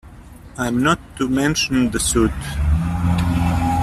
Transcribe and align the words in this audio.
I 0.57 0.65
am 0.65 0.81
not 0.81 0.97
to 1.17 1.29
mention 1.29 1.91
the 1.91 1.99
suit. 1.99 2.31